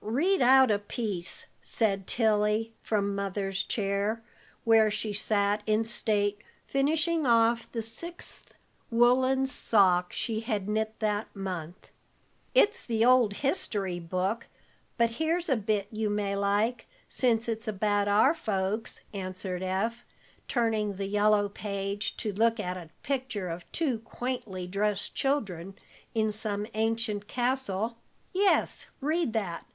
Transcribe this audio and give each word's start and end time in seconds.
"Read 0.00 0.40
out 0.40 0.70
a 0.70 0.78
piece," 0.78 1.48
said 1.60 2.06
Tilly, 2.06 2.72
from 2.80 3.14
Mother's 3.14 3.62
chair, 3.62 4.24
where 4.64 4.90
she 4.90 5.12
sat 5.12 5.62
in 5.66 5.84
state, 5.84 6.38
finishing 6.66 7.26
off 7.26 7.70
the 7.72 7.82
sixth 7.82 8.54
woolen 8.90 9.44
sock 9.44 10.10
she 10.10 10.40
had 10.40 10.66
knit 10.66 10.94
that 11.00 11.28
month. 11.36 11.90
"It's 12.54 12.86
the 12.86 13.04
old 13.04 13.34
history 13.34 14.00
book, 14.00 14.46
but 14.96 15.10
here's 15.20 15.50
a 15.50 15.56
bit 15.56 15.88
you 15.90 16.08
may 16.08 16.36
like, 16.36 16.86
since 17.06 17.46
it's 17.46 17.68
about 17.68 18.08
our 18.08 18.32
folks," 18.32 19.02
answered 19.12 19.62
Eph, 19.62 20.06
turning 20.48 20.96
the 20.96 21.04
yellow 21.04 21.50
page 21.50 22.16
to 22.16 22.32
look 22.32 22.58
at 22.58 22.78
a 22.78 22.88
picture 23.02 23.50
of 23.50 23.70
two 23.72 23.98
quaintly 23.98 24.66
dressed 24.66 25.14
children 25.14 25.74
in 26.14 26.32
some 26.32 26.66
ancient 26.72 27.28
castle. 27.28 27.98
"Yes, 28.32 28.86
read 29.02 29.34
that. 29.34 29.66